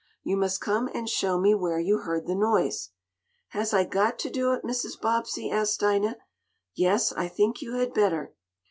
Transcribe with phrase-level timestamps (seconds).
[0.23, 2.89] You must come and show me where you heard the noise."
[3.49, 4.99] "Has I got to do it, Mrs.
[4.99, 6.17] Bobbsey?" asked Dinah.
[6.73, 8.33] "Yes, I think you had better."